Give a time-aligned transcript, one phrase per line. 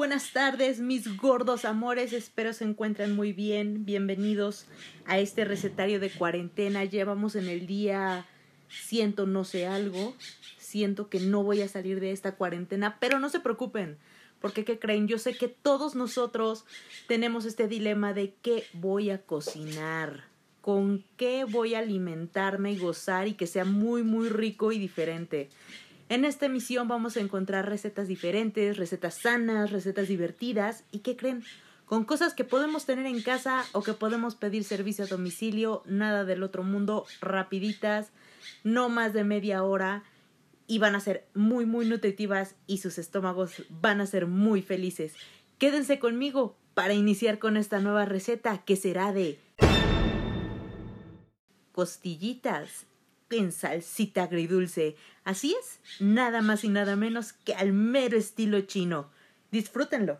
[0.00, 2.14] buenas tardes, mis gordos amores.
[2.14, 3.84] Espero se encuentren muy bien.
[3.84, 4.64] Bienvenidos
[5.04, 6.86] a este recetario de cuarentena.
[6.86, 8.24] Llevamos en el día
[8.70, 10.14] siento no sé algo.
[10.56, 13.98] Siento que no voy a salir de esta cuarentena, pero no se preocupen.
[14.40, 15.06] Porque, ¿qué creen?
[15.06, 16.64] Yo sé que todos nosotros
[17.06, 20.24] tenemos este dilema de qué voy a cocinar,
[20.62, 25.50] con qué voy a alimentarme y gozar y que sea muy, muy rico y diferente.
[26.10, 31.44] En esta emisión vamos a encontrar recetas diferentes, recetas sanas, recetas divertidas y ¿qué creen?
[31.86, 36.24] Con cosas que podemos tener en casa o que podemos pedir servicio a domicilio, nada
[36.24, 38.10] del otro mundo, rapiditas,
[38.64, 40.02] no más de media hora
[40.66, 45.14] y van a ser muy muy nutritivas y sus estómagos van a ser muy felices.
[45.58, 49.38] Quédense conmigo para iniciar con esta nueva receta que será de
[51.70, 52.89] costillitas
[53.30, 54.96] en salsita agridulce.
[55.24, 59.10] Así es, nada más y nada menos que al mero estilo chino.
[59.50, 60.18] Disfrútenlo.